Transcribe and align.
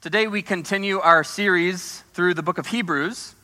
Today 0.00 0.28
we 0.28 0.42
continue 0.42 1.00
our 1.00 1.24
series 1.24 2.04
through 2.12 2.34
the 2.34 2.42
book 2.42 2.58
of 2.58 2.68
Hebrews, 2.68 3.34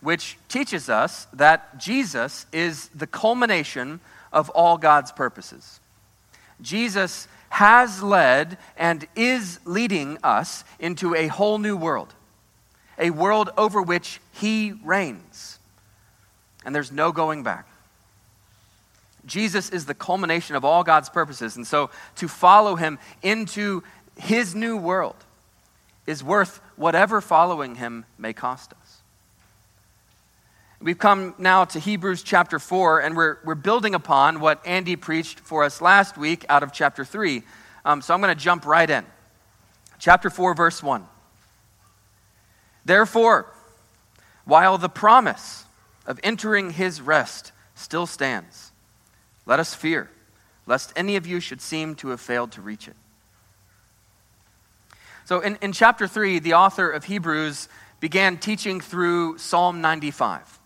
which 0.00 0.36
teaches 0.48 0.88
us 0.88 1.28
that 1.32 1.78
Jesus 1.78 2.44
is 2.50 2.88
the 2.88 3.06
culmination 3.06 4.00
of 4.32 4.50
all 4.50 4.78
God's 4.78 5.12
purposes. 5.12 5.78
Jesus 6.60 7.28
has 7.50 8.02
led 8.02 8.58
and 8.76 9.06
is 9.14 9.60
leading 9.64 10.18
us 10.24 10.64
into 10.80 11.14
a 11.14 11.28
whole 11.28 11.58
new 11.58 11.76
world, 11.76 12.12
a 12.98 13.10
world 13.10 13.50
over 13.56 13.80
which 13.80 14.20
he 14.32 14.72
reigns. 14.84 15.60
And 16.64 16.74
there's 16.74 16.90
no 16.90 17.12
going 17.12 17.44
back. 17.44 17.68
Jesus 19.24 19.70
is 19.70 19.86
the 19.86 19.94
culmination 19.94 20.56
of 20.56 20.64
all 20.64 20.82
God's 20.82 21.10
purposes. 21.10 21.54
And 21.54 21.64
so 21.64 21.90
to 22.16 22.26
follow 22.26 22.74
him 22.74 22.98
into 23.22 23.84
his 24.16 24.52
new 24.52 24.76
world, 24.76 25.14
is 26.06 26.22
worth 26.22 26.60
whatever 26.76 27.20
following 27.20 27.76
him 27.76 28.04
may 28.18 28.32
cost 28.32 28.72
us. 28.72 29.02
We've 30.80 30.98
come 30.98 31.34
now 31.38 31.64
to 31.66 31.78
Hebrews 31.78 32.24
chapter 32.24 32.58
4, 32.58 33.00
and 33.00 33.16
we're, 33.16 33.38
we're 33.44 33.54
building 33.54 33.94
upon 33.94 34.40
what 34.40 34.66
Andy 34.66 34.96
preached 34.96 35.38
for 35.38 35.62
us 35.62 35.80
last 35.80 36.18
week 36.18 36.44
out 36.48 36.64
of 36.64 36.72
chapter 36.72 37.04
3. 37.04 37.44
Um, 37.84 38.02
so 38.02 38.12
I'm 38.12 38.20
going 38.20 38.36
to 38.36 38.40
jump 38.40 38.66
right 38.66 38.90
in. 38.90 39.06
Chapter 40.00 40.28
4, 40.28 40.54
verse 40.54 40.82
1. 40.82 41.06
Therefore, 42.84 43.46
while 44.44 44.76
the 44.76 44.88
promise 44.88 45.64
of 46.04 46.18
entering 46.24 46.72
his 46.72 47.00
rest 47.00 47.52
still 47.76 48.06
stands, 48.06 48.72
let 49.46 49.60
us 49.60 49.74
fear, 49.74 50.10
lest 50.66 50.92
any 50.96 51.14
of 51.14 51.28
you 51.28 51.38
should 51.38 51.60
seem 51.60 51.94
to 51.96 52.08
have 52.08 52.20
failed 52.20 52.50
to 52.52 52.60
reach 52.60 52.88
it. 52.88 52.96
So 55.24 55.40
in, 55.40 55.56
in 55.62 55.72
chapter 55.72 56.06
3, 56.06 56.40
the 56.40 56.54
author 56.54 56.90
of 56.90 57.04
Hebrews 57.04 57.68
began 58.00 58.38
teaching 58.38 58.80
through 58.80 59.38
Psalm 59.38 59.80
95. 59.80 60.58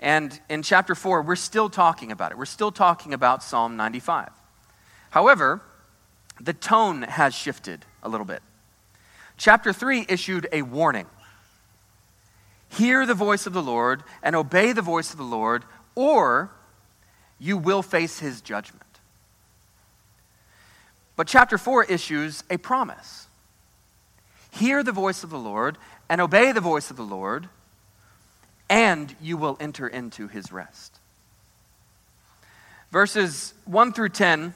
And 0.00 0.38
in 0.48 0.62
chapter 0.62 0.96
4, 0.96 1.22
we're 1.22 1.36
still 1.36 1.70
talking 1.70 2.10
about 2.10 2.32
it. 2.32 2.38
We're 2.38 2.44
still 2.44 2.72
talking 2.72 3.14
about 3.14 3.42
Psalm 3.42 3.76
95. 3.76 4.30
However, 5.10 5.62
the 6.40 6.52
tone 6.52 7.02
has 7.02 7.34
shifted 7.34 7.84
a 8.02 8.08
little 8.08 8.26
bit. 8.26 8.42
Chapter 9.36 9.72
3 9.72 10.06
issued 10.08 10.48
a 10.52 10.62
warning 10.62 11.06
Hear 12.68 13.04
the 13.04 13.14
voice 13.14 13.46
of 13.46 13.52
the 13.52 13.62
Lord 13.62 14.02
and 14.22 14.34
obey 14.34 14.72
the 14.72 14.82
voice 14.82 15.12
of 15.12 15.18
the 15.18 15.24
Lord, 15.24 15.64
or 15.94 16.50
you 17.38 17.58
will 17.58 17.82
face 17.82 18.18
his 18.18 18.40
judgment. 18.40 18.82
But 21.14 21.28
chapter 21.28 21.58
4 21.58 21.84
issues 21.84 22.42
a 22.50 22.56
promise 22.56 23.28
Hear 24.52 24.82
the 24.82 24.92
voice 24.92 25.24
of 25.24 25.30
the 25.30 25.38
Lord 25.38 25.78
and 26.10 26.20
obey 26.20 26.52
the 26.52 26.60
voice 26.60 26.90
of 26.90 26.96
the 26.98 27.02
Lord, 27.02 27.48
and 28.68 29.14
you 29.20 29.38
will 29.38 29.56
enter 29.58 29.88
into 29.88 30.28
his 30.28 30.52
rest. 30.52 31.00
Verses 32.90 33.54
1 33.64 33.94
through 33.94 34.10
10 34.10 34.52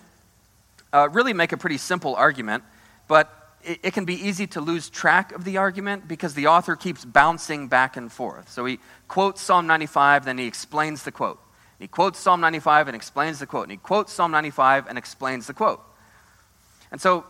uh, 0.93 1.09
really 1.13 1.33
make 1.33 1.53
a 1.53 1.57
pretty 1.57 1.79
simple 1.79 2.15
argument, 2.15 2.63
but 3.09 3.57
it, 3.65 3.81
it 3.83 3.95
can 3.95 4.05
be 4.05 4.15
easy 4.15 4.47
to 4.49 4.61
lose 4.61 4.91
track 4.91 5.33
of 5.33 5.45
the 5.45 5.57
argument 5.57 6.07
because 6.07 6.35
the 6.35 6.47
author 6.47 6.77
keeps 6.77 7.03
bouncing 7.03 7.67
back 7.67 7.97
and 7.97 8.13
forth. 8.13 8.51
So 8.51 8.67
he 8.67 8.79
quotes 9.09 9.41
Psalm 9.41 9.67
95, 9.67 10.27
then 10.27 10.37
he 10.37 10.47
explains 10.47 11.05
the 11.05 11.13
quote. 11.13 11.41
He 11.79 11.89
quotes 11.89 12.19
Psalm 12.19 12.43
95 12.43 12.89
and 12.89 12.95
explains 12.95 13.39
the 13.39 13.47
quote. 13.47 13.65
And 13.65 13.73
he 13.73 13.79
quotes 13.79 14.13
Psalm 14.13 14.31
95 14.31 14.89
and 14.89 14.99
explains 14.99 15.47
the 15.47 15.55
quote. 15.55 15.83
And 16.93 17.01
so 17.01 17.25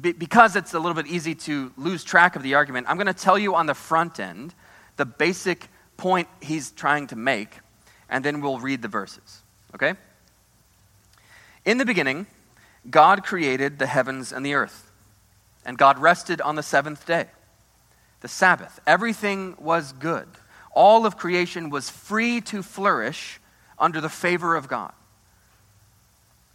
because 0.00 0.56
it's 0.56 0.74
a 0.74 0.78
little 0.78 0.94
bit 0.94 1.06
easy 1.06 1.34
to 1.34 1.72
lose 1.76 2.04
track 2.04 2.36
of 2.36 2.42
the 2.42 2.54
argument, 2.54 2.86
I'm 2.88 2.96
going 2.96 3.06
to 3.06 3.14
tell 3.14 3.38
you 3.38 3.54
on 3.54 3.66
the 3.66 3.74
front 3.74 4.20
end 4.20 4.54
the 4.96 5.06
basic 5.06 5.68
point 5.96 6.28
he's 6.40 6.70
trying 6.70 7.06
to 7.08 7.16
make, 7.16 7.58
and 8.08 8.24
then 8.24 8.40
we'll 8.40 8.58
read 8.58 8.82
the 8.82 8.88
verses. 8.88 9.42
Okay? 9.74 9.94
In 11.64 11.78
the 11.78 11.84
beginning, 11.84 12.26
God 12.88 13.24
created 13.24 13.78
the 13.78 13.86
heavens 13.86 14.32
and 14.32 14.44
the 14.44 14.54
earth, 14.54 14.90
and 15.64 15.76
God 15.76 15.98
rested 15.98 16.40
on 16.40 16.54
the 16.54 16.62
seventh 16.62 17.06
day, 17.06 17.26
the 18.20 18.28
Sabbath. 18.28 18.80
Everything 18.86 19.54
was 19.58 19.92
good. 19.92 20.28
All 20.72 21.06
of 21.06 21.16
creation 21.16 21.70
was 21.70 21.90
free 21.90 22.40
to 22.42 22.62
flourish 22.62 23.40
under 23.78 24.00
the 24.00 24.08
favor 24.08 24.54
of 24.56 24.68
God. 24.68 24.92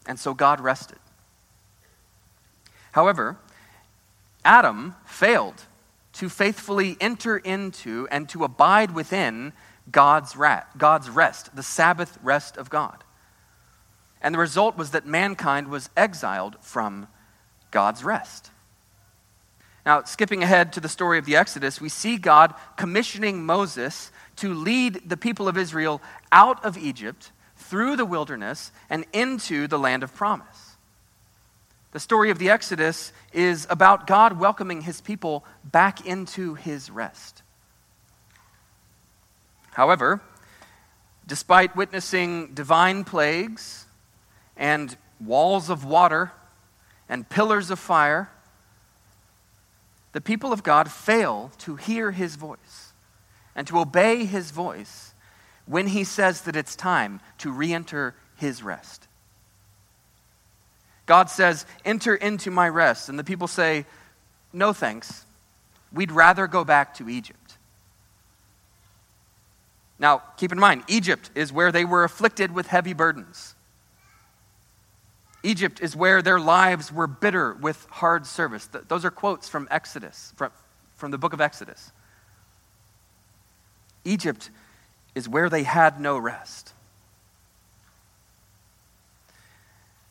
And 0.06 0.20
so 0.20 0.34
God 0.34 0.60
rested. 0.60 1.00
However, 2.94 3.38
Adam 4.46 4.96
failed 5.06 5.66
to 6.14 6.30
faithfully 6.30 6.96
enter 7.02 7.38
into 7.38 8.08
and 8.12 8.30
to 8.30 8.44
abide 8.44 8.92
within 8.92 9.52
God's, 9.92 10.36
rat, 10.36 10.70
God's 10.78 11.10
rest, 11.10 11.56
the 11.56 11.64
Sabbath 11.64 12.18
rest 12.24 12.56
of 12.56 12.70
God. 12.70 13.04
And 14.22 14.34
the 14.34 14.40
result 14.40 14.78
was 14.78 14.92
that 14.92 15.06
mankind 15.06 15.68
was 15.68 15.90
exiled 15.98 16.56
from 16.62 17.08
God's 17.72 18.04
rest. 18.04 18.52
Now, 19.86 20.04
skipping 20.04 20.44
ahead 20.44 20.72
to 20.74 20.80
the 20.80 20.88
story 20.88 21.18
of 21.18 21.26
the 21.26 21.36
Exodus, 21.36 21.82
we 21.82 21.90
see 21.90 22.18
God 22.18 22.54
commissioning 22.78 23.44
Moses 23.44 24.12
to 24.38 24.54
lead 24.54 25.02
the 25.10 25.18
people 25.18 25.48
of 25.48 25.58
Israel 25.58 26.02
out 26.32 26.64
of 26.64 26.78
Egypt 26.78 27.32
through 27.58 27.98
the 27.98 28.06
wilderness 28.06 28.72
and 28.90 29.04
into 29.12 29.68
the 29.68 29.80
land 29.80 30.04
of 30.04 30.16
promise. 30.16 30.63
The 31.94 32.00
story 32.00 32.32
of 32.32 32.40
the 32.40 32.50
Exodus 32.50 33.14
is 33.34 33.68
about 33.70 34.08
God 34.08 34.40
welcoming 34.40 34.82
his 34.82 35.00
people 35.00 35.46
back 35.64 36.04
into 36.08 36.56
his 36.56 36.90
rest. 36.90 37.44
However, 39.74 40.20
despite 41.28 41.76
witnessing 41.76 42.56
divine 42.56 43.04
plagues 43.04 43.86
and 44.58 44.98
walls 45.20 45.70
of 45.70 45.86
water 45.86 46.32
and 47.08 47.30
pillars 47.30 47.70
of 47.70 47.78
fire, 47.78 48.32
the 50.14 50.22
people 50.22 50.52
of 50.52 50.64
God 50.64 50.92
fail 50.92 51.52
to 51.60 51.76
hear 51.76 52.10
his 52.10 52.38
voice 52.38 52.94
and 53.56 53.68
to 53.68 53.78
obey 53.78 54.26
his 54.26 54.50
voice 54.50 55.14
when 55.68 55.86
he 55.86 56.04
says 56.04 56.42
that 56.42 56.56
it's 56.56 56.76
time 56.76 57.22
to 57.38 57.52
re 57.52 57.72
enter 57.72 58.16
his 58.36 58.64
rest. 58.64 59.08
God 61.06 61.30
says, 61.30 61.66
Enter 61.84 62.16
into 62.16 62.52
my 62.52 62.70
rest. 62.70 63.10
And 63.10 63.18
the 63.18 63.24
people 63.24 63.48
say, 63.48 63.86
No 64.52 64.74
thanks. 64.74 65.26
We'd 65.92 66.12
rather 66.12 66.48
go 66.48 66.64
back 66.64 66.96
to 66.96 67.10
Egypt. 67.10 67.58
Now, 70.00 70.24
keep 70.38 70.52
in 70.52 70.60
mind, 70.60 70.84
Egypt 70.88 71.30
is 71.36 71.54
where 71.54 71.72
they 71.72 71.86
were 71.86 72.04
afflicted 72.04 72.52
with 72.52 72.68
heavy 72.68 72.94
burdens. 72.94 73.56
Egypt 75.44 75.82
is 75.82 75.96
where 75.96 76.22
their 76.22 76.40
lives 76.40 76.92
were 76.92 77.08
bitter 77.08 77.54
with 77.54 77.86
hard 77.90 78.26
service. 78.26 78.68
those 78.88 79.06
are 79.06 79.12
quotes 79.12 79.50
from 79.50 79.68
Exodus, 79.70 80.34
from, 80.38 80.52
from 80.96 81.12
the 81.12 81.18
book 81.18 81.34
of 81.34 81.42
Exodus. 81.42 81.92
Egypt 84.06 84.50
is 85.16 85.30
where 85.30 85.50
they 85.50 85.64
had 85.64 86.00
no 86.00 86.18
rest. 86.18 86.73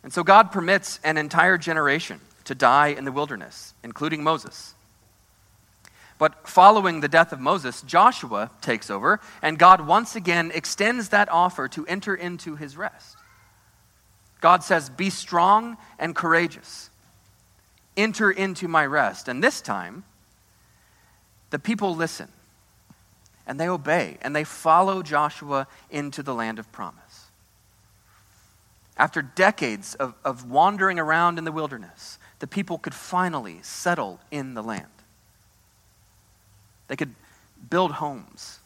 And 0.03 0.13
so 0.13 0.25
God 0.25 0.51
permits 0.51 0.99
an 1.05 1.17
entire 1.17 1.59
generation 1.59 2.21
to 2.45 2.55
die 2.55 2.89
in 2.89 3.05
the 3.05 3.13
wilderness, 3.13 3.75
including 3.85 4.25
Moses. 4.25 4.75
But 6.19 6.47
following 6.47 7.01
the 7.01 7.09
death 7.09 7.33
of 7.33 7.41
Moses, 7.41 7.83
Joshua 7.83 8.51
takes 8.61 8.91
over, 8.91 9.21
and 9.43 9.59
God 9.59 9.87
once 9.87 10.15
again 10.15 10.53
extends 10.55 11.09
that 11.09 11.29
offer 11.29 11.69
to 11.69 11.87
enter 11.87 12.15
into 12.15 12.57
his 12.57 12.77
rest. 12.77 13.17
God 14.41 14.63
says, 14.63 14.91
Be 14.91 15.11
strong 15.11 15.77
and 15.99 16.15
courageous. 16.15 16.91
Enter 17.97 18.31
into 18.31 18.69
my 18.69 18.87
rest. 18.87 19.29
And 19.29 19.43
this 19.43 19.61
time, 19.61 20.05
the 21.51 21.59
people 21.59 21.95
listen 21.95 22.29
and 23.47 23.59
they 23.59 23.69
obey 23.69 24.19
and 24.23 24.35
they 24.35 24.45
follow 24.45 25.03
Joshua 25.03 25.67
into 25.91 26.23
the 26.23 26.35
land 26.35 26.59
of 26.59 26.71
promise. 26.73 27.02
After 28.97 29.23
decades 29.23 29.95
of, 29.95 30.15
of 30.25 30.51
wandering 30.51 30.99
around 30.99 31.39
in 31.39 31.45
the 31.45 31.53
wilderness, 31.53 32.19
the 32.39 32.47
people 32.47 32.79
could 32.79 32.95
finally 32.95 33.61
settle 33.63 34.21
in 34.31 34.55
the 34.55 34.63
land. 34.63 34.87
They 36.89 36.97
could 36.97 37.15
build 37.71 37.93
homes 37.93 38.59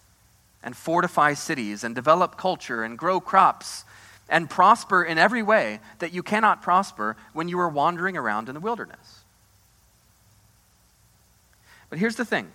and 0.62 0.76
fortify 0.76 1.34
cities 1.34 1.84
and 1.84 1.94
develop 1.94 2.37
culture 2.37 2.82
and 2.82 2.99
grow 2.99 3.20
crops 3.20 3.84
and 4.28 4.50
prosper 4.50 5.05
in 5.05 5.19
every 5.19 5.43
way 5.43 5.78
that 6.00 6.12
you 6.12 6.23
cannot 6.23 6.62
prosper 6.62 7.17
when 7.32 7.49
you 7.49 7.58
are 7.61 7.69
wandering 7.69 8.17
around 8.17 8.49
in 8.49 8.55
the 8.55 8.61
wilderness. 8.61 9.25
But 11.88 11.99
here's 11.99 12.17
the 12.17 12.25
thing 12.25 12.50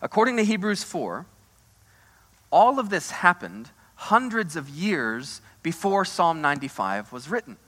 according 0.00 0.38
to 0.38 0.44
Hebrews 0.44 0.82
4, 0.82 1.26
all 2.50 2.78
of 2.78 2.88
this 2.88 3.10
happened 3.10 3.70
hundreds 4.00 4.56
of 4.56 4.66
years 4.70 5.42
before 5.62 6.06
Psalm 6.06 6.40
95 6.40 7.12
was 7.12 7.28
written. 7.28 7.58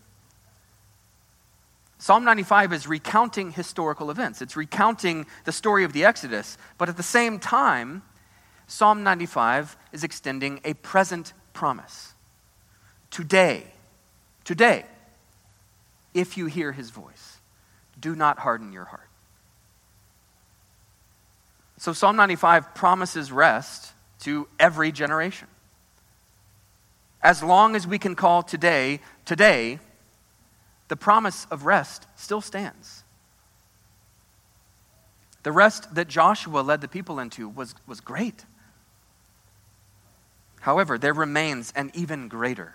Psalm 1.99 2.25
95 2.25 2.73
is 2.73 2.87
recounting 2.87 3.53
historical 3.53 4.11
events, 4.11 4.41
it's 4.41 4.57
recounting 4.57 5.27
the 5.45 5.53
story 5.53 5.85
of 5.85 5.93
the 5.93 6.07
Exodus, 6.07 6.57
but 6.79 6.89
at 6.89 6.97
the 6.97 7.03
same 7.03 7.39
time, 7.39 8.03
Psalm 8.67 9.03
95 9.03 9.77
is 9.93 10.05
extending 10.05 10.59
a 10.65 10.73
present 10.73 11.35
promise. 11.53 12.15
Today, 13.11 13.65
today, 14.45 14.87
if 16.15 16.39
you 16.39 16.47
hear 16.47 16.73
his 16.73 16.89
voice, 16.89 17.41
do 18.01 18.17
not 18.17 18.39
harden 18.39 18.73
your 18.73 18.87
heart. 18.87 19.11
So 21.77 21.93
Psalm 21.93 22.17
95 22.17 22.75
promises 22.75 23.31
rest 23.31 23.93
to 24.21 24.49
every 24.59 24.93
generation. 24.93 25.49
As 27.23 27.43
long 27.43 27.77
as 27.77 27.87
we 27.87 27.99
can 27.99 28.15
call 28.15 28.43
today, 28.43 29.01
today, 29.25 29.79
the 30.89 30.97
promise 30.97 31.47
of 31.51 31.65
rest 31.65 32.07
still 32.17 32.41
stands. 32.41 33.05
The 35.43 35.53
rest 35.53 35.95
that 35.95 36.09
Joshua 36.09 36.61
led 36.61 36.81
the 36.81 36.89
people 36.89 37.19
into 37.19 37.49
was, 37.49 37.75
was 37.87 38.01
great. 38.01 38.45
However, 40.61 40.99
there 40.99 41.15
remains 41.15 41.73
an 41.75 41.91
even 41.95 42.29
greater 42.29 42.75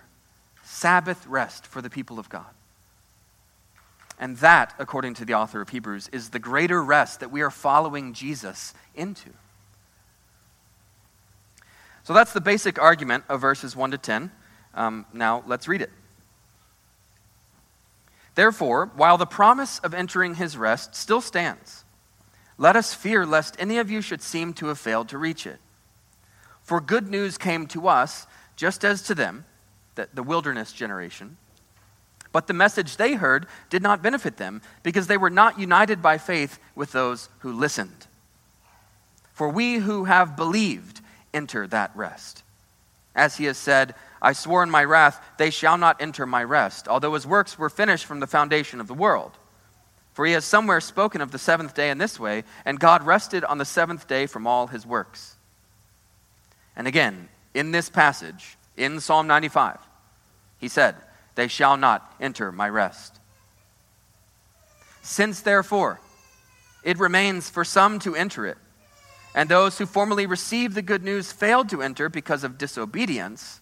Sabbath 0.64 1.26
rest 1.28 1.66
for 1.66 1.82
the 1.82 1.90
people 1.90 2.20
of 2.20 2.28
God. 2.28 2.46
And 4.20 4.38
that, 4.38 4.74
according 4.80 5.14
to 5.16 5.26
the 5.26 5.36
author 5.36 5.62
of 5.62 5.70
Hebrews, 5.70 6.10
is 6.12 6.30
the 6.30 6.40
greater 6.40 6.84
rest 6.84 7.20
that 7.20 7.32
we 7.32 7.42
are 7.42 7.52
following 7.52 8.14
Jesus 8.14 8.74
into. 8.96 9.30
So 12.04 12.14
that's 12.14 12.34
the 12.34 12.42
basic 12.42 12.80
argument 12.80 13.26
of 13.30 13.42
verses 13.42 13.76
1 13.76 13.92
to 13.92 13.98
10. 13.98 14.32
Um, 14.78 15.06
now 15.12 15.44
let's 15.48 15.68
read 15.68 15.82
it. 15.82 15.90
Therefore, 18.36 18.92
while 18.96 19.18
the 19.18 19.26
promise 19.26 19.80
of 19.80 19.96
entering 19.96 20.36
his 20.36 20.56
rest 20.56 20.96
still 20.96 21.22
stands, 21.22 21.84
let 22.60 22.76
us 22.76 22.94
fear 22.94 23.26
lest 23.26 23.56
any 23.60 23.80
of 23.80 23.90
you 23.90 24.02
should 24.02 24.22
seem 24.22 24.54
to 24.54 24.68
have 24.68 24.78
failed 24.78 25.10
to 25.10 25.18
reach 25.18 25.48
it. 25.48 25.60
For 26.62 26.80
good 26.80 27.10
news 27.10 27.38
came 27.40 27.66
to 27.68 27.88
us, 27.88 28.28
just 28.56 28.86
as 28.86 29.02
to 29.04 29.16
them, 29.16 29.46
the, 29.96 30.08
the 30.14 30.22
wilderness 30.22 30.72
generation. 30.72 31.38
But 32.32 32.46
the 32.46 32.54
message 32.54 32.98
they 32.98 33.14
heard 33.14 33.48
did 33.72 33.82
not 33.82 34.04
benefit 34.04 34.38
them, 34.38 34.62
because 34.84 35.08
they 35.08 35.18
were 35.18 35.32
not 35.32 35.60
united 35.60 36.04
by 36.04 36.20
faith 36.20 36.60
with 36.76 36.92
those 36.92 37.30
who 37.40 37.52
listened. 37.52 38.06
For 39.34 39.50
we 39.50 39.76
who 39.78 40.04
have 40.04 40.36
believed 40.36 41.02
enter 41.34 41.66
that 41.68 41.92
rest. 41.96 42.44
As 43.16 43.38
he 43.38 43.46
has 43.46 43.58
said, 43.58 43.96
I 44.22 44.34
swore 44.34 44.64
in 44.64 44.70
my 44.70 44.84
wrath, 44.84 45.24
they 45.38 45.50
shall 45.50 45.78
not 45.78 46.02
enter 46.02 46.26
my 46.26 46.44
rest, 46.44 46.88
although 46.88 47.14
his 47.14 47.28
works 47.28 47.58
were 47.58 47.70
finished 47.70 48.06
from 48.06 48.20
the 48.20 48.28
foundation 48.28 48.82
of 48.82 48.88
the 48.88 48.94
world. 48.94 49.32
For 50.14 50.26
he 50.26 50.34
has 50.34 50.46
somewhere 50.46 50.82
spoken 50.82 51.22
of 51.22 51.32
the 51.32 51.38
seventh 51.38 51.76
day 51.76 51.92
in 51.92 52.00
this 52.00 52.20
way, 52.20 52.44
and 52.66 52.80
God 52.80 53.04
rested 53.04 53.44
on 53.44 53.60
the 53.60 53.66
seventh 53.66 54.08
day 54.08 54.26
from 54.26 54.48
all 54.48 54.68
his 54.68 54.86
works. 54.86 55.36
And 56.76 56.88
again, 56.88 57.30
in 57.54 57.72
this 57.72 57.90
passage, 57.90 58.58
in 58.76 59.00
Psalm 59.00 59.28
95, 59.28 59.78
he 60.60 60.68
said, 60.68 60.96
They 61.36 61.48
shall 61.48 61.78
not 61.78 62.16
enter 62.20 62.52
my 62.52 62.70
rest. 62.70 63.20
Since, 65.04 65.42
therefore, 65.42 66.00
it 66.84 67.00
remains 67.00 67.50
for 67.50 67.64
some 67.64 68.00
to 68.00 68.16
enter 68.16 68.46
it, 68.46 68.58
and 69.36 69.50
those 69.50 69.78
who 69.78 69.86
formerly 69.86 70.26
received 70.26 70.76
the 70.76 70.82
good 70.82 71.04
news 71.04 71.32
failed 71.32 71.70
to 71.70 71.82
enter 71.82 72.10
because 72.10 72.44
of 72.44 72.58
disobedience, 72.58 73.62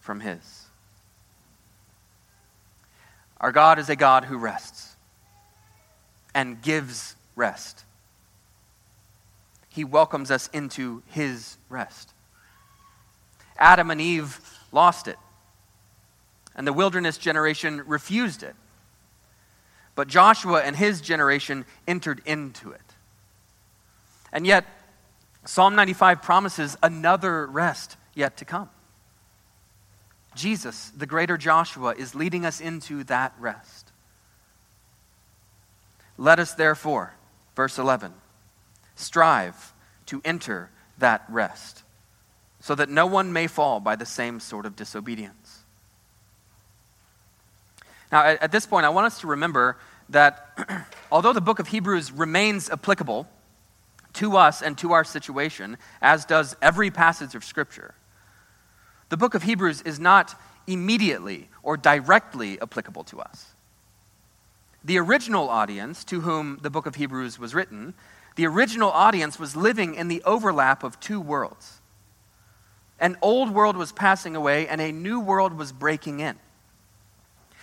from 0.00 0.20
His. 0.20 0.66
Our 3.40 3.52
God 3.52 3.78
is 3.78 3.88
a 3.88 3.96
God 3.96 4.24
who 4.24 4.36
rests 4.36 4.96
and 6.34 6.60
gives 6.60 7.16
rest. 7.36 7.84
He 9.68 9.84
welcomes 9.84 10.30
us 10.30 10.48
into 10.52 11.02
His 11.06 11.56
rest. 11.68 12.12
Adam 13.58 13.90
and 13.90 14.00
Eve 14.00 14.40
lost 14.72 15.06
it, 15.06 15.18
and 16.56 16.66
the 16.66 16.72
wilderness 16.72 17.18
generation 17.18 17.82
refused 17.86 18.42
it. 18.42 18.56
But 19.94 20.08
Joshua 20.08 20.62
and 20.62 20.74
his 20.74 21.00
generation 21.00 21.66
entered 21.86 22.22
into 22.24 22.70
it. 22.70 22.80
And 24.32 24.46
yet, 24.46 24.64
Psalm 25.44 25.74
95 25.74 26.22
promises 26.22 26.76
another 26.82 27.46
rest 27.46 27.96
yet 28.14 28.36
to 28.38 28.44
come. 28.44 28.70
Jesus, 30.34 30.90
the 30.96 31.06
greater 31.06 31.36
Joshua, 31.36 31.94
is 31.96 32.14
leading 32.14 32.44
us 32.44 32.60
into 32.60 33.04
that 33.04 33.34
rest. 33.38 33.90
Let 36.16 36.38
us 36.38 36.54
therefore, 36.54 37.14
verse 37.56 37.78
11, 37.78 38.12
strive 38.94 39.72
to 40.06 40.20
enter 40.24 40.70
that 40.98 41.24
rest, 41.28 41.82
so 42.60 42.74
that 42.74 42.88
no 42.88 43.06
one 43.06 43.32
may 43.32 43.46
fall 43.46 43.80
by 43.80 43.96
the 43.96 44.06
same 44.06 44.38
sort 44.38 44.66
of 44.66 44.76
disobedience. 44.76 45.60
Now, 48.12 48.24
at, 48.24 48.52
this 48.52 48.66
point, 48.66 48.86
I 48.86 48.88
want 48.90 49.06
us 49.06 49.20
to 49.20 49.28
remember 49.28 49.78
that 50.10 50.86
although 51.12 51.32
the 51.32 51.40
book 51.40 51.58
of 51.58 51.68
Hebrews 51.68 52.12
remains 52.12 52.68
applicable 52.68 53.28
to 54.14 54.36
us 54.36 54.62
and 54.62 54.76
to 54.78 54.92
our 54.92 55.04
situation, 55.04 55.78
as 56.02 56.24
does 56.24 56.56
every 56.60 56.90
passage 56.90 57.34
of 57.34 57.44
Scripture, 57.44 57.94
the 59.10 59.16
book 59.16 59.34
of 59.34 59.42
Hebrews 59.42 59.82
is 59.82 60.00
not 60.00 60.40
immediately 60.66 61.48
or 61.62 61.76
directly 61.76 62.60
applicable 62.60 63.04
to 63.04 63.20
us. 63.20 63.54
The 64.82 64.98
original 64.98 65.48
audience 65.48 66.04
to 66.04 66.20
whom 66.20 66.58
the 66.62 66.70
book 66.70 66.86
of 66.86 66.94
Hebrews 66.94 67.38
was 67.38 67.54
written, 67.54 67.92
the 68.36 68.46
original 68.46 68.90
audience 68.90 69.38
was 69.38 69.54
living 69.56 69.94
in 69.94 70.08
the 70.08 70.22
overlap 70.22 70.82
of 70.84 70.98
two 71.00 71.20
worlds. 71.20 71.80
An 72.98 73.16
old 73.20 73.50
world 73.50 73.76
was 73.76 73.92
passing 73.92 74.36
away 74.36 74.68
and 74.68 74.80
a 74.80 74.92
new 74.92 75.20
world 75.20 75.58
was 75.58 75.72
breaking 75.72 76.20
in. 76.20 76.36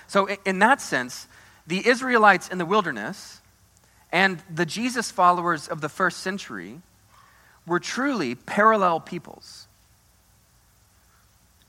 So, 0.08 0.28
in 0.46 0.60
that 0.60 0.82
sense, 0.82 1.28
the 1.66 1.88
Israelites 1.88 2.50
in 2.50 2.58
the 2.58 2.66
wilderness 2.66 3.42
and 4.12 4.42
the 4.54 4.66
Jesus 4.66 5.12
followers 5.12 5.68
of 5.68 5.82
the 5.82 5.90
first 5.90 6.20
century 6.20 6.82
were 7.66 7.80
truly 7.80 8.36
parallel 8.36 9.00
peoples 9.00 9.67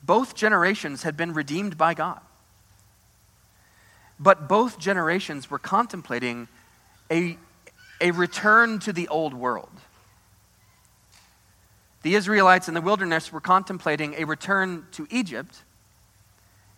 both 0.09 0.35
generations 0.35 1.03
had 1.03 1.19
been 1.19 1.35
redeemed 1.35 1.77
by 1.77 1.93
God. 1.93 2.21
But 4.19 4.49
both 4.49 4.79
generations 4.79 5.50
were 5.50 5.59
contemplating 5.59 6.49
a, 7.11 7.37
a 8.00 8.12
return 8.12 8.79
to 8.81 8.93
the 8.95 9.07
old 9.09 9.35
world. 9.35 9.69
The 12.05 12.15
Israelites 12.15 12.69
in 12.69 12.75
the 12.75 12.81
wilderness 12.81 13.31
were 13.31 13.43
contemplating 13.43 14.15
a 14.15 14.25
return 14.25 14.87
to 14.93 15.07
Egypt, 15.11 15.62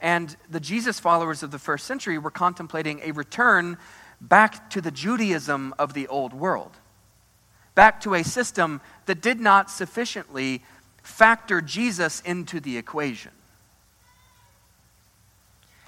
and 0.01 0.37
the 0.51 0.59
Jesus 0.59 0.99
followers 0.99 1.45
of 1.45 1.53
the 1.53 1.59
first 1.61 1.87
century 1.87 2.19
were 2.19 2.33
contemplating 2.33 3.01
a 3.05 3.13
return 3.13 3.79
back 4.21 4.71
to 4.71 4.81
the 4.81 4.91
Judaism 4.91 5.73
of 5.79 5.95
the 5.95 6.09
old 6.09 6.35
world, 6.35 6.73
back 7.77 8.01
to 8.01 8.15
a 8.15 8.25
system 8.25 8.81
that 9.07 9.23
did 9.23 9.39
not 9.39 9.71
sufficiently 9.71 10.65
factor 11.03 11.61
Jesus 11.61 12.21
into 12.21 12.61
the 12.61 12.77
equation. 12.77 13.33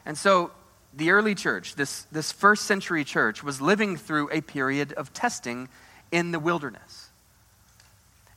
And 0.05 0.19
so 0.19 0.51
the 0.95 1.11
early 1.11 1.35
church, 1.35 1.75
this, 1.75 2.03
this 2.13 2.33
first 2.33 2.65
century 2.65 3.05
church, 3.05 3.43
was 3.43 3.61
living 3.61 3.97
through 3.97 4.29
a 4.31 4.41
period 4.41 4.93
of 4.95 5.13
testing 5.13 5.69
in 6.11 6.33
the 6.33 6.39
wilderness. 6.39 7.09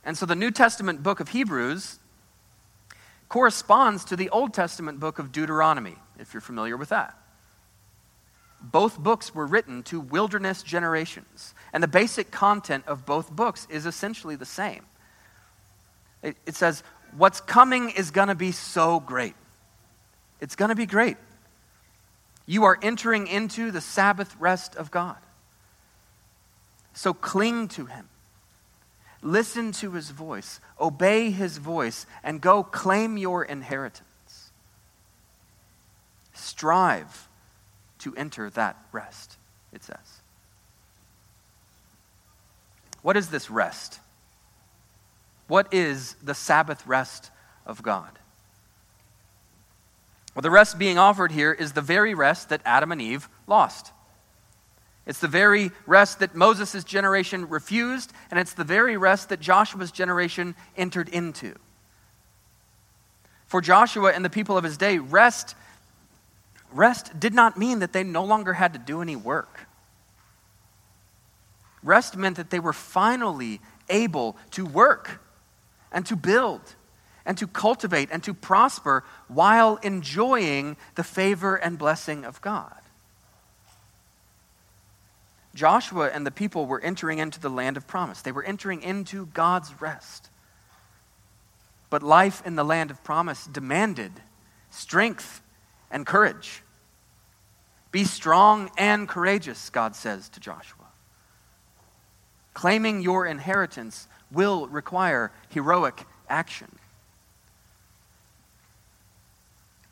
And 0.04 0.16
so 0.16 0.24
the 0.24 0.36
New 0.36 0.50
Testament 0.50 1.02
book 1.02 1.20
of 1.20 1.30
Hebrews 1.30 1.98
corresponds 3.28 4.04
to 4.06 4.16
the 4.16 4.30
Old 4.30 4.54
Testament 4.54 5.00
book 5.00 5.18
of 5.18 5.32
Deuteronomy, 5.32 5.96
if 6.18 6.32
you're 6.32 6.40
familiar 6.40 6.76
with 6.76 6.90
that. 6.90 7.18
Both 8.60 8.98
books 8.98 9.34
were 9.34 9.46
written 9.46 9.82
to 9.84 10.00
wilderness 10.00 10.62
generations, 10.62 11.54
and 11.72 11.82
the 11.82 11.88
basic 11.88 12.30
content 12.30 12.84
of 12.86 13.04
both 13.04 13.30
books 13.30 13.66
is 13.68 13.84
essentially 13.84 14.36
the 14.36 14.46
same. 14.46 14.84
It, 16.22 16.36
it 16.46 16.54
says, 16.54 16.82
What's 17.16 17.40
coming 17.40 17.90
is 17.90 18.10
going 18.10 18.28
to 18.28 18.34
be 18.34 18.52
so 18.52 19.00
great. 19.00 19.34
It's 20.40 20.56
going 20.56 20.68
to 20.68 20.74
be 20.74 20.86
great. 20.86 21.16
You 22.44 22.64
are 22.64 22.78
entering 22.82 23.26
into 23.26 23.70
the 23.70 23.80
Sabbath 23.80 24.36
rest 24.38 24.76
of 24.76 24.90
God. 24.90 25.16
So 26.94 27.12
cling 27.12 27.68
to 27.68 27.86
Him. 27.86 28.08
Listen 29.22 29.72
to 29.72 29.92
His 29.92 30.10
voice, 30.10 30.60
obey 30.80 31.30
His 31.30 31.58
voice, 31.58 32.06
and 32.22 32.40
go 32.40 32.62
claim 32.62 33.16
your 33.16 33.44
inheritance. 33.44 34.02
Strive 36.34 37.28
to 38.00 38.14
enter 38.14 38.50
that 38.50 38.76
rest, 38.92 39.36
it 39.72 39.82
says. 39.82 40.20
What 43.02 43.16
is 43.16 43.28
this 43.28 43.50
rest? 43.50 44.00
What 45.48 45.72
is 45.72 46.16
the 46.22 46.34
Sabbath 46.34 46.86
rest 46.86 47.30
of 47.64 47.82
God? 47.82 48.18
Well, 50.34 50.42
the 50.42 50.50
rest 50.50 50.78
being 50.78 50.98
offered 50.98 51.32
here 51.32 51.52
is 51.52 51.72
the 51.72 51.80
very 51.80 52.14
rest 52.14 52.50
that 52.50 52.60
Adam 52.64 52.92
and 52.92 53.00
Eve 53.00 53.28
lost. 53.46 53.92
It's 55.06 55.20
the 55.20 55.28
very 55.28 55.70
rest 55.86 56.18
that 56.18 56.34
Moses' 56.34 56.82
generation 56.82 57.48
refused, 57.48 58.12
and 58.30 58.40
it's 58.40 58.52
the 58.52 58.64
very 58.64 58.96
rest 58.96 59.28
that 59.28 59.40
Joshua's 59.40 59.92
generation 59.92 60.56
entered 60.76 61.08
into. 61.08 61.54
For 63.46 63.60
Joshua 63.60 64.12
and 64.12 64.24
the 64.24 64.30
people 64.30 64.58
of 64.58 64.64
his 64.64 64.76
day, 64.76 64.98
rest, 64.98 65.54
rest 66.72 67.18
did 67.18 67.32
not 67.32 67.56
mean 67.56 67.78
that 67.78 67.92
they 67.92 68.02
no 68.02 68.24
longer 68.24 68.52
had 68.52 68.72
to 68.72 68.80
do 68.80 69.00
any 69.00 69.14
work. 69.14 69.68
Rest 71.84 72.16
meant 72.16 72.36
that 72.36 72.50
they 72.50 72.58
were 72.58 72.72
finally 72.72 73.60
able 73.88 74.36
to 74.50 74.66
work 74.66 75.20
and 75.96 76.04
to 76.04 76.14
build 76.14 76.60
and 77.24 77.38
to 77.38 77.46
cultivate 77.46 78.10
and 78.12 78.22
to 78.22 78.34
prosper 78.34 79.02
while 79.28 79.76
enjoying 79.76 80.76
the 80.94 81.02
favor 81.02 81.56
and 81.56 81.78
blessing 81.78 82.22
of 82.22 82.38
God. 82.42 82.76
Joshua 85.54 86.10
and 86.12 86.26
the 86.26 86.30
people 86.30 86.66
were 86.66 86.82
entering 86.82 87.18
into 87.18 87.40
the 87.40 87.48
land 87.48 87.78
of 87.78 87.86
promise. 87.86 88.20
They 88.20 88.30
were 88.30 88.44
entering 88.44 88.82
into 88.82 89.24
God's 89.24 89.80
rest. 89.80 90.28
But 91.88 92.02
life 92.02 92.42
in 92.44 92.56
the 92.56 92.64
land 92.64 92.90
of 92.90 93.02
promise 93.02 93.46
demanded 93.46 94.12
strength 94.68 95.40
and 95.90 96.04
courage. 96.04 96.62
Be 97.90 98.04
strong 98.04 98.70
and 98.76 99.08
courageous, 99.08 99.70
God 99.70 99.96
says 99.96 100.28
to 100.28 100.40
Joshua. 100.40 100.84
Claiming 102.52 103.00
your 103.00 103.24
inheritance 103.24 104.08
will 104.30 104.66
require 104.68 105.30
heroic 105.50 106.04
action. 106.28 106.68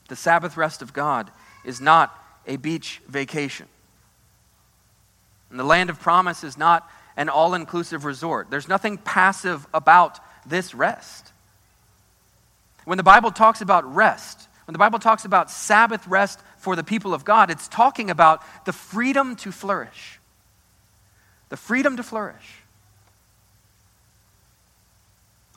The 0.09 0.17
Sabbath 0.17 0.57
rest 0.57 0.83
of 0.83 0.93
God 0.93 1.31
is 1.65 1.81
not 1.81 2.17
a 2.47 2.57
beach 2.57 3.01
vacation. 3.09 3.67
And 5.51 5.59
the 5.59 5.65
land 5.65 5.89
of 5.89 6.01
promise 6.01 6.45
is 6.45 6.59
not 6.59 6.89
an 7.17 7.29
all 7.29 7.55
inclusive 7.55 8.05
resort. 8.05 8.51
There's 8.51 8.69
nothing 8.69 8.99
passive 8.99 9.67
about 9.73 10.19
this 10.45 10.75
rest. 10.75 11.33
When 12.85 12.99
the 12.99 13.05
Bible 13.05 13.31
talks 13.31 13.61
about 13.61 13.95
rest, 13.95 14.49
when 14.67 14.73
the 14.73 14.79
Bible 14.79 14.99
talks 14.99 15.25
about 15.25 15.51
Sabbath 15.51 16.07
rest 16.07 16.41
for 16.59 16.77
the 16.77 16.85
people 16.85 17.15
of 17.15 17.25
God, 17.25 17.51
it's 17.51 17.69
talking 17.69 18.11
about 18.11 18.43
the 18.65 18.73
freedom 18.73 19.37
to 19.37 19.53
flourish. 19.53 20.19
The 21.51 21.57
freedom 21.57 21.97
to 21.97 22.03
flourish. 22.03 22.64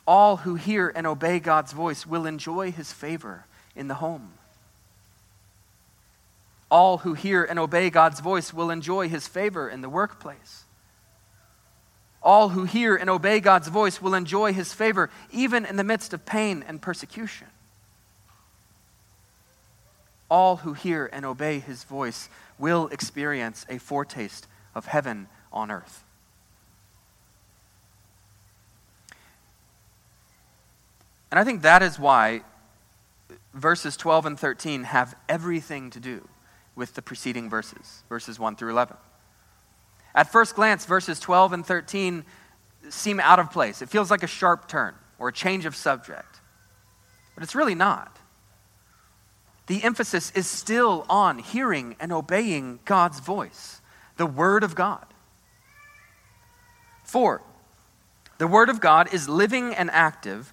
All 0.08 0.38
who 0.38 0.54
hear 0.54 0.90
and 0.96 1.06
obey 1.06 1.38
God's 1.38 1.74
voice 1.74 2.06
will 2.06 2.24
enjoy 2.24 2.72
his 2.72 2.90
favor 2.94 3.44
in 3.76 3.88
the 3.88 3.96
home. 3.96 4.32
All 6.70 6.96
who 6.96 7.12
hear 7.12 7.44
and 7.44 7.58
obey 7.58 7.90
God's 7.90 8.20
voice 8.20 8.54
will 8.54 8.70
enjoy 8.70 9.10
his 9.10 9.28
favor 9.28 9.68
in 9.68 9.82
the 9.82 9.88
workplace. 9.90 10.64
All 12.22 12.48
who 12.48 12.64
hear 12.64 12.96
and 12.96 13.10
obey 13.10 13.38
God's 13.38 13.68
voice 13.68 14.00
will 14.00 14.14
enjoy 14.14 14.54
his 14.54 14.72
favor 14.72 15.10
even 15.30 15.66
in 15.66 15.76
the 15.76 15.84
midst 15.84 16.14
of 16.14 16.24
pain 16.24 16.64
and 16.66 16.80
persecution. 16.80 17.48
All 20.30 20.56
who 20.56 20.72
hear 20.72 21.10
and 21.12 21.26
obey 21.26 21.58
his 21.58 21.84
voice 21.84 22.30
will 22.58 22.88
experience 22.88 23.66
a 23.68 23.76
foretaste 23.76 24.46
of 24.74 24.86
heaven 24.86 25.26
on 25.52 25.70
earth. 25.70 26.02
And 31.30 31.38
I 31.38 31.44
think 31.44 31.62
that 31.62 31.82
is 31.82 31.98
why 31.98 32.42
verses 33.52 33.96
12 33.96 34.26
and 34.26 34.38
13 34.38 34.84
have 34.84 35.14
everything 35.28 35.90
to 35.90 36.00
do 36.00 36.26
with 36.74 36.94
the 36.94 37.02
preceding 37.02 37.50
verses, 37.50 38.02
verses 38.08 38.38
1 38.38 38.56
through 38.56 38.70
11. 38.70 38.96
At 40.14 40.32
first 40.32 40.54
glance, 40.54 40.86
verses 40.86 41.20
12 41.20 41.52
and 41.52 41.66
13 41.66 42.24
seem 42.88 43.20
out 43.20 43.38
of 43.38 43.50
place. 43.50 43.82
It 43.82 43.88
feels 43.88 44.10
like 44.10 44.22
a 44.22 44.28
sharp 44.28 44.68
turn 44.68 44.94
or 45.18 45.28
a 45.28 45.32
change 45.32 45.66
of 45.66 45.76
subject. 45.76 46.40
But 47.34 47.42
it's 47.42 47.54
really 47.54 47.74
not. 47.74 48.18
The 49.66 49.84
emphasis 49.84 50.32
is 50.34 50.46
still 50.46 51.04
on 51.10 51.38
hearing 51.38 51.94
and 52.00 52.10
obeying 52.10 52.80
God's 52.84 53.20
voice, 53.20 53.82
the 54.16 54.26
Word 54.26 54.64
of 54.64 54.74
God. 54.74 55.04
For, 57.04 57.42
the 58.38 58.46
Word 58.46 58.70
of 58.70 58.80
God 58.80 59.12
is 59.12 59.28
living 59.28 59.74
and 59.74 59.90
active, 59.90 60.52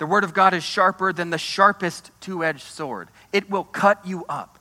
The 0.00 0.06
Word 0.06 0.24
of 0.24 0.32
God 0.32 0.54
is 0.54 0.64
sharper 0.64 1.12
than 1.12 1.28
the 1.28 1.36
sharpest 1.36 2.10
two 2.20 2.42
edged 2.42 2.62
sword. 2.62 3.08
It 3.34 3.50
will 3.50 3.64
cut 3.64 4.06
you 4.06 4.24
up. 4.30 4.58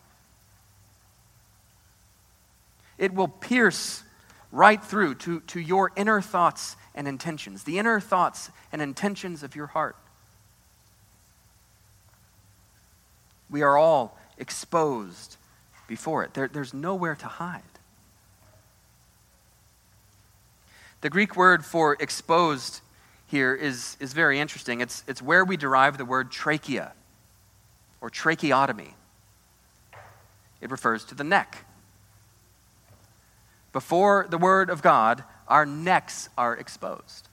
It 2.98 3.14
will 3.14 3.30
pierce 3.30 4.04
right 4.52 4.84
through 4.84 5.16
to, 5.16 5.40
to 5.40 5.62
your 5.62 5.94
inner 5.96 6.20
thoughts 6.20 6.76
and 6.94 7.08
intentions, 7.08 7.64
the 7.64 7.80
inner 7.80 8.02
thoughts 8.02 8.52
and 8.74 8.82
intentions 8.82 9.42
of 9.42 9.56
your 9.56 9.68
heart. 9.68 9.96
We 13.50 13.62
are 13.62 13.78
all 13.78 14.20
exposed 14.38 15.38
before 15.88 16.26
it. 16.26 16.34
There, 16.34 16.50
there's 16.50 16.74
nowhere 16.74 17.16
to 17.16 17.28
hide. 17.28 17.62
The 21.00 21.10
Greek 21.10 21.38
word 21.38 21.64
for 21.64 21.96
exposed 21.98 22.82
here 23.30 23.54
is, 23.54 23.96
is 24.00 24.14
very 24.14 24.40
interesting. 24.40 24.82
It's, 24.82 25.04
it's 25.08 25.22
where 25.22 25.46
we 25.46 25.56
derive 25.56 25.98
the 25.98 26.06
word 26.06 26.32
trachea 26.32 26.94
or 28.02 28.10
tracheotomy. 28.10 28.96
It 30.62 30.72
refers 30.72 31.06
to 31.06 31.16
the 31.16 31.24
neck. 31.24 31.66
Before 33.72 34.26
the 34.30 34.38
Word 34.38 34.70
of 34.70 34.82
God, 34.82 35.24
our 35.48 35.66
necks 35.66 36.30
are 36.38 36.56
exposed. 36.56 37.30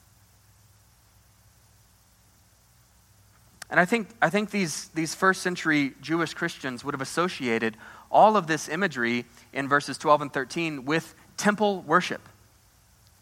And 3.71 3.81
I 3.81 3.85
think, 3.85 4.09
I 4.23 4.29
think 4.29 4.51
these, 4.51 4.89
these 4.95 5.15
first 5.15 5.43
century 5.43 5.95
Jewish 6.01 6.35
Christians 6.35 6.85
would 6.85 6.95
have 6.95 7.01
associated 7.01 7.77
all 8.11 8.37
of 8.37 8.47
this 8.47 8.69
imagery 8.69 9.25
in 9.53 9.67
verses 9.67 9.99
12 9.99 10.23
and 10.23 10.33
13 10.33 10.85
with 10.85 11.15
temple 11.37 11.83
worship, 11.83 12.29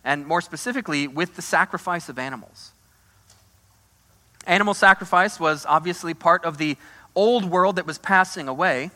and 0.04 0.26
more 0.26 0.40
specifically, 0.40 1.08
with 1.08 1.36
the 1.36 1.42
sacrifice 1.42 2.08
of 2.08 2.18
animals. 2.18 2.72
Animal 4.46 4.74
sacrifice 4.74 5.40
was 5.40 5.64
obviously 5.66 6.12
part 6.12 6.44
of 6.44 6.58
the 6.58 6.76
old 7.14 7.44
world 7.44 7.76
that 7.76 7.86
was 7.86 7.98
passing 7.98 8.48
away 8.48 8.90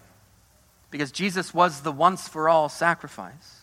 because 0.90 1.10
Jesus 1.10 1.54
was 1.54 1.80
the 1.80 1.92
once 1.92 2.28
for 2.28 2.48
all 2.48 2.68
sacrifice. 2.68 3.62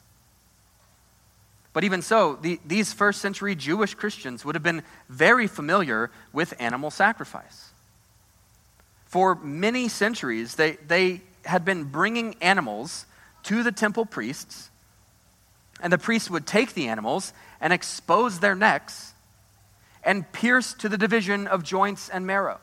But 1.74 1.84
even 1.84 2.02
so, 2.02 2.40
the, 2.42 2.60
these 2.66 2.94
first 2.94 3.22
century 3.22 3.54
Jewish 3.54 3.96
Christians 3.96 4.46
would 4.46 4.56
have 4.56 4.64
been 4.64 4.82
very 5.10 5.46
familiar 5.46 6.10
with 6.32 6.54
animal 6.58 6.90
sacrifice. 6.90 7.72
For 9.06 9.36
many 9.36 9.90
centuries, 9.90 10.56
they, 10.56 10.78
they 10.88 11.22
had 11.44 11.66
been 11.66 11.84
bringing 11.84 12.36
animals 12.42 13.06
to 13.44 13.62
the 13.62 13.72
temple 13.72 14.06
priests, 14.06 14.70
and 15.82 15.91
the 15.91 15.98
priests 15.98 16.29
would 16.29 16.46
take 16.48 16.74
the 16.74 16.88
animals 16.88 17.34
and 17.60 17.72
expose 17.74 18.39
their 18.39 18.55
necks 18.55 19.13
and 20.03 20.32
pierce 20.32 20.74
to 20.75 20.89
the 20.89 20.98
division 20.98 21.48
of 21.48 21.63
joints 21.63 22.10
and 22.10 22.25
marrow. 22.27 22.60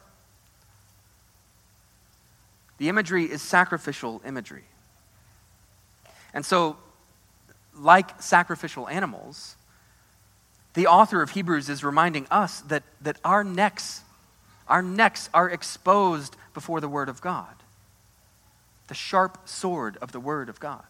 The 2.79 2.89
imagery 2.89 3.25
is 3.25 3.43
sacrificial 3.43 4.23
imagery. 4.27 4.65
And 6.35 6.45
so 6.45 6.77
like 7.75 8.21
sacrificial 8.23 8.89
animals, 8.89 9.57
The 10.75 10.87
author 10.87 11.21
of 11.21 11.31
Hebrews 11.31 11.69
is 11.69 11.85
reminding 11.85 12.27
us 12.31 12.61
that, 12.63 12.83
that 13.03 13.19
our 13.25 13.45
necks, 13.45 14.03
our 14.67 14.83
necks 14.83 15.29
are 15.35 15.49
exposed 15.49 16.37
before 16.55 16.81
the 16.81 16.89
Word 16.89 17.09
of 17.09 17.21
God, 17.21 17.55
the 18.89 18.95
sharp 18.95 19.49
sword 19.49 19.99
of 20.01 20.13
the 20.13 20.21
Word 20.21 20.49
of 20.49 20.61
God. 20.61 20.85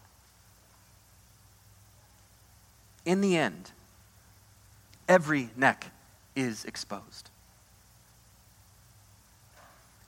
In 3.05 3.21
the 3.21 3.37
end, 3.37 3.71
every 5.07 5.49
neck 5.55 5.91
is 6.35 6.65
exposed. 6.65 7.29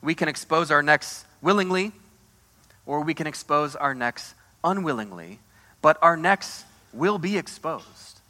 We 0.02 0.14
can 0.14 0.28
expose 0.28 0.70
our 0.70 0.82
necks 0.82 1.24
willingly, 1.42 1.92
or 2.86 3.00
we 3.00 3.14
can 3.14 3.26
expose 3.26 3.76
our 3.76 3.94
necks 3.94 4.34
unwillingly, 4.62 5.40
but 5.82 5.98
our 6.00 6.16
necks 6.16 6.64
will 6.92 7.18
be 7.18 7.36
exposed. 7.36 8.20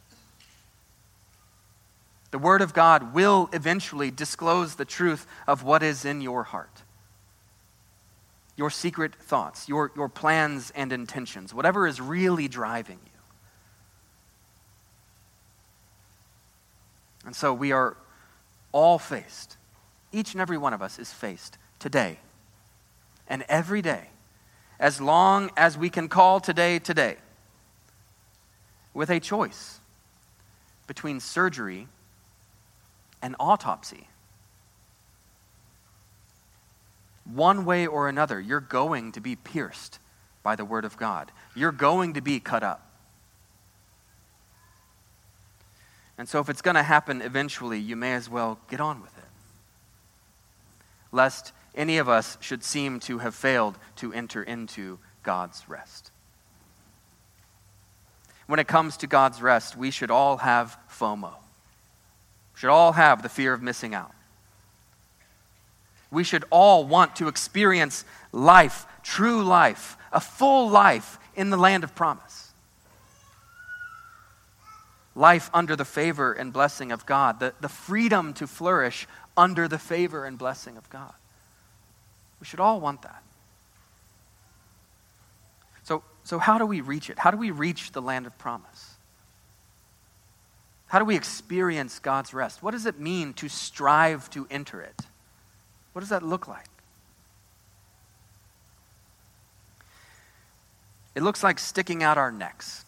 The 2.31 2.37
Word 2.37 2.61
of 2.61 2.73
God 2.73 3.13
will 3.13 3.49
eventually 3.53 4.11
disclose 4.11 4.75
the 4.75 4.85
truth 4.85 5.25
of 5.47 5.63
what 5.63 5.81
is 5.81 6.03
in 6.03 6.21
your 6.21 6.43
heart. 6.43 6.81
Your 8.57 8.69
secret 8.69 9.15
thoughts, 9.15 9.69
your, 9.69 9.91
your 9.95 10.09
plans 10.09 10.71
and 10.75 10.91
intentions, 10.91 11.53
whatever 11.53 11.87
is 11.87 12.01
really 12.01 12.47
driving 12.47 12.99
you. 13.05 13.16
And 17.27 17.35
so 17.35 17.53
we 17.53 17.73
are 17.73 17.97
all 18.71 18.97
faced, 18.97 19.57
each 20.13 20.31
and 20.31 20.39
every 20.39 20.57
one 20.57 20.73
of 20.73 20.81
us 20.81 20.97
is 20.97 21.11
faced 21.11 21.57
today 21.77 22.19
and 23.27 23.43
every 23.49 23.81
day, 23.81 24.05
as 24.79 25.01
long 25.01 25.51
as 25.57 25.77
we 25.77 25.89
can 25.89 26.07
call 26.07 26.39
today 26.39 26.79
today, 26.79 27.17
with 28.93 29.09
a 29.09 29.19
choice 29.19 29.81
between 30.87 31.19
surgery 31.19 31.89
and 33.21 33.35
autopsy. 33.41 34.07
One 37.25 37.65
way 37.65 37.85
or 37.85 38.07
another, 38.07 38.39
you're 38.39 38.61
going 38.61 39.11
to 39.11 39.19
be 39.19 39.35
pierced 39.35 39.99
by 40.43 40.55
the 40.55 40.63
Word 40.63 40.85
of 40.85 40.95
God. 40.95 41.33
You're 41.53 41.73
going 41.73 42.13
to 42.13 42.21
be 42.21 42.39
cut 42.39 42.63
up. 42.63 42.86
And 46.17 46.27
so, 46.27 46.39
if 46.39 46.49
it's 46.49 46.61
going 46.61 46.75
to 46.75 46.83
happen 46.83 47.21
eventually, 47.21 47.79
you 47.79 47.95
may 47.95 48.13
as 48.13 48.29
well 48.29 48.59
get 48.69 48.81
on 48.81 49.01
with 49.01 49.15
it. 49.17 49.23
Lest 51.11 51.53
any 51.75 51.99
of 51.99 52.09
us 52.09 52.37
should 52.41 52.63
seem 52.63 52.99
to 53.01 53.19
have 53.19 53.35
failed 53.35 53.77
to 53.97 54.11
enter 54.13 54.41
into 54.41 54.97
God's 55.21 55.69
rest. 55.69 56.11
When 58.47 58.59
it 58.59 58.67
comes 58.67 58.97
to 58.97 59.07
God's 59.07 59.41
rest, 59.41 59.77
we 59.77 59.91
should 59.91 60.09
all 60.09 60.37
have 60.37 60.77
FOMO. 60.89 61.33
We 62.53 62.59
should 62.59 62.69
all 62.69 62.93
have 62.93 63.21
the 63.21 63.29
fear 63.29 63.53
of 63.53 63.61
missing 63.61 63.93
out. 63.93 64.13
We 66.09 66.23
should 66.23 66.45
all 66.49 66.85
want 66.85 67.17
to 67.17 67.27
experience 67.27 68.05
life, 68.31 68.85
true 69.03 69.43
life, 69.43 69.97
a 70.11 70.21
full 70.21 70.69
life 70.69 71.19
in 71.35 71.49
the 71.49 71.57
land 71.57 71.83
of 71.83 71.93
promise 71.93 72.46
life 75.17 75.49
under 75.53 75.75
the 75.75 75.83
favor 75.83 76.31
and 76.31 76.53
blessing 76.53 76.91
of 76.91 77.05
God, 77.05 77.39
the, 77.39 77.53
the 77.59 77.67
freedom 77.67 78.33
to 78.35 78.45
flourish 78.45 79.07
under 79.35 79.67
the 79.67 79.79
favor 79.79 80.25
and 80.25 80.37
blessing 80.37 80.77
of 80.77 80.89
God. 80.89 81.13
We 82.39 82.45
should 82.45 82.59
all 82.59 82.79
want 82.79 83.01
that. 83.01 83.23
So, 85.83 86.03
so 86.23 86.37
how 86.37 86.59
do 86.59 86.65
we 86.65 86.81
reach 86.81 87.09
it? 87.09 87.17
How 87.17 87.31
do 87.31 87.37
we 87.37 87.49
reach 87.49 87.91
the 87.91 88.01
land 88.01 88.27
of 88.27 88.37
promise? 88.37 88.95
How 90.85 90.99
do 90.99 91.05
we 91.05 91.15
experience 91.15 91.99
God's 91.99 92.33
rest? 92.33 92.61
What 92.61 92.71
does 92.71 92.85
it 92.85 92.99
mean 92.99 93.33
to 93.33 93.49
strive 93.49 94.29
to 94.29 94.47
enter 94.51 94.81
it? 94.81 95.01
What 95.93 96.01
does 96.01 96.09
that 96.09 96.21
look 96.21 96.47
like? 96.47 96.69
It 101.15 101.23
looks 101.23 101.43
like 101.43 101.57
sticking 101.57 102.03
out 102.03 102.19
our 102.19 102.31
necks. 102.31 102.85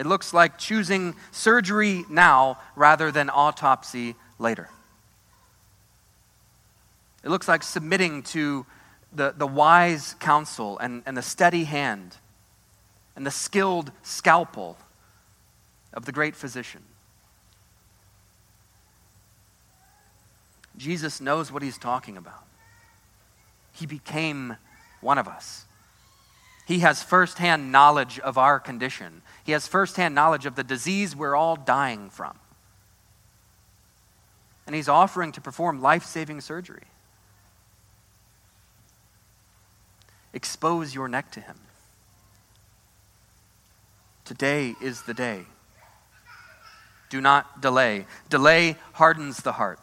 It 0.00 0.06
looks 0.06 0.32
like 0.32 0.56
choosing 0.56 1.14
surgery 1.30 2.06
now 2.08 2.56
rather 2.74 3.12
than 3.12 3.28
autopsy 3.28 4.14
later. 4.38 4.70
It 7.22 7.28
looks 7.28 7.46
like 7.46 7.62
submitting 7.62 8.22
to 8.22 8.64
the, 9.12 9.34
the 9.36 9.46
wise 9.46 10.14
counsel 10.18 10.78
and, 10.78 11.02
and 11.04 11.18
the 11.18 11.22
steady 11.22 11.64
hand 11.64 12.16
and 13.14 13.26
the 13.26 13.30
skilled 13.30 13.92
scalpel 14.02 14.78
of 15.92 16.06
the 16.06 16.12
great 16.12 16.34
physician. 16.34 16.80
Jesus 20.78 21.20
knows 21.20 21.52
what 21.52 21.62
he's 21.62 21.76
talking 21.76 22.16
about. 22.16 22.46
He 23.74 23.84
became 23.84 24.56
one 25.02 25.18
of 25.18 25.28
us. 25.28 25.66
He 26.66 26.78
has 26.78 27.02
firsthand 27.02 27.70
knowledge 27.70 28.18
of 28.20 28.38
our 28.38 28.58
condition. 28.60 29.22
He 29.50 29.52
has 29.52 29.66
firsthand 29.66 30.14
knowledge 30.14 30.46
of 30.46 30.54
the 30.54 30.62
disease 30.62 31.16
we're 31.16 31.34
all 31.34 31.56
dying 31.56 32.08
from. 32.08 32.38
And 34.64 34.76
he's 34.76 34.88
offering 34.88 35.32
to 35.32 35.40
perform 35.40 35.82
life 35.82 36.04
saving 36.04 36.40
surgery. 36.40 36.84
Expose 40.32 40.94
your 40.94 41.08
neck 41.08 41.32
to 41.32 41.40
him. 41.40 41.56
Today 44.24 44.76
is 44.80 45.02
the 45.02 45.14
day. 45.14 45.46
Do 47.08 47.20
not 47.20 47.60
delay. 47.60 48.06
Delay 48.28 48.76
hardens 48.92 49.38
the 49.38 49.54
heart. 49.54 49.80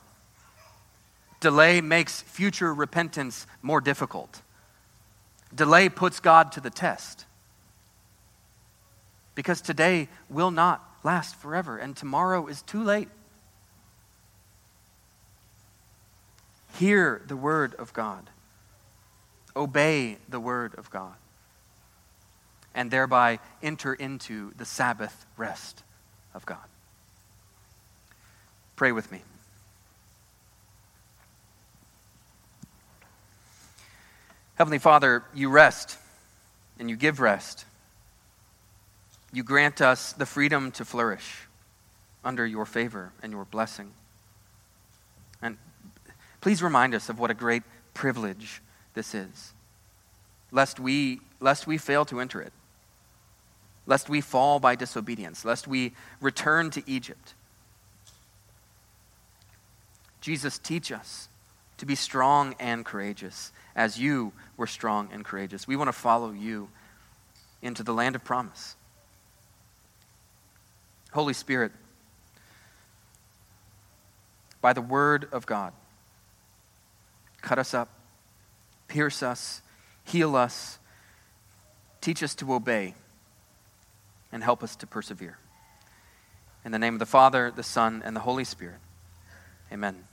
Delay 1.41 1.81
makes 1.81 2.21
future 2.21 2.73
repentance 2.73 3.45
more 3.61 3.81
difficult. 3.81 4.41
Delay 5.53 5.89
puts 5.89 6.21
God 6.21 6.53
to 6.53 6.61
the 6.61 6.69
test 6.69 7.26
because 9.37 9.61
today 9.61 10.09
will 10.31 10.49
not 10.49 10.83
last 11.03 11.35
forever, 11.35 11.77
and 11.77 11.95
tomorrow 11.95 12.47
is 12.47 12.63
too 12.63 12.83
late. 12.83 13.07
Hear 16.73 17.21
the 17.27 17.37
word 17.37 17.75
of 17.75 17.93
God, 17.93 18.31
obey 19.55 20.17
the 20.27 20.39
word 20.39 20.73
of 20.79 20.89
God, 20.89 21.13
and 22.73 22.89
thereby 22.89 23.37
enter 23.61 23.93
into 23.93 24.55
the 24.57 24.65
Sabbath 24.65 25.27
rest 25.37 25.83
of 26.33 26.43
God. 26.47 26.57
Pray 28.75 28.91
with 28.91 29.11
me. 29.11 29.21
Heavenly 34.55 34.79
Father, 34.79 35.23
you 35.35 35.51
rest 35.51 35.95
and 36.79 36.89
you 36.89 36.95
give 36.95 37.19
rest 37.19 37.65
you 39.33 39.43
grant 39.43 39.81
us 39.81 40.13
the 40.13 40.25
freedom 40.25 40.71
to 40.71 40.85
flourish 40.85 41.47
under 42.23 42.45
your 42.45 42.65
favor 42.65 43.11
and 43.21 43.31
your 43.31 43.45
blessing. 43.45 43.91
And 45.41 45.57
please 46.41 46.63
remind 46.63 46.95
us 46.95 47.09
of 47.09 47.19
what 47.19 47.31
a 47.31 47.33
great 47.33 47.63
privilege 47.93 48.61
this 48.93 49.13
is, 49.13 49.53
lest 50.51 50.79
we, 50.79 51.19
lest 51.39 51.67
we 51.67 51.77
fail 51.77 52.05
to 52.05 52.19
enter 52.19 52.41
it, 52.41 52.53
lest 53.85 54.09
we 54.09 54.21
fall 54.21 54.59
by 54.59 54.75
disobedience, 54.75 55.45
lest 55.45 55.67
we 55.67 55.93
return 56.21 56.69
to 56.71 56.83
Egypt. 56.87 57.33
Jesus, 60.21 60.57
teach 60.57 60.91
us 60.91 61.29
to 61.77 61.85
be 61.85 61.95
strong 61.95 62.55
and 62.59 62.83
courageous 62.83 63.51
as 63.75 63.99
you 63.99 64.33
were 64.57 64.67
strong 64.67 65.09
and 65.11 65.23
courageous. 65.23 65.67
We 65.67 65.75
want 65.75 65.89
to 65.89 65.93
follow 65.93 66.31
you 66.31 66.69
into 67.61 67.83
the 67.83 67.93
land 67.93 68.15
of 68.15 68.23
promise. 68.23 68.75
Holy 71.11 71.33
Spirit, 71.33 71.71
by 74.61 74.73
the 74.73 74.81
word 74.81 75.27
of 75.31 75.45
God, 75.45 75.73
cut 77.41 77.59
us 77.59 77.73
up, 77.73 77.89
pierce 78.87 79.23
us, 79.23 79.61
heal 80.03 80.35
us, 80.35 80.79
teach 82.01 82.21
us 82.21 82.35
to 82.35 82.53
obey, 82.53 82.93
and 84.31 84.43
help 84.43 84.63
us 84.63 84.75
to 84.75 84.87
persevere. 84.87 85.37
In 86.65 86.71
the 86.71 86.79
name 86.79 86.95
of 86.95 86.99
the 86.99 87.05
Father, 87.05 87.51
the 87.55 87.63
Son, 87.63 88.01
and 88.03 88.15
the 88.15 88.21
Holy 88.21 88.43
Spirit, 88.43 88.79
amen. 89.71 90.03